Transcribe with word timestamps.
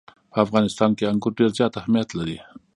په 0.31 0.37
افغانستان 0.45 0.89
کې 0.97 1.09
انګور 1.11 1.33
ډېر 1.39 1.49
زیات 1.57 1.73
اهمیت 1.79 2.09
لري. 2.19 2.37